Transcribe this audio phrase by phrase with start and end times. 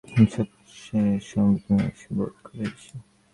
[0.13, 0.47] হিংসার
[0.77, 2.95] চেয়ে সমবেদনাই সে বোধ করে বেশি।